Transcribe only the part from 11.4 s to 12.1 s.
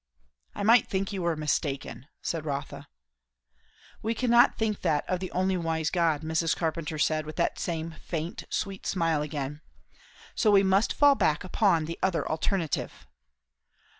upon the